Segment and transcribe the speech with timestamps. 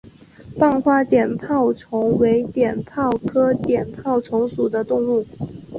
[0.57, 5.23] 棒花碘泡虫为碘泡科碘泡虫属的动物。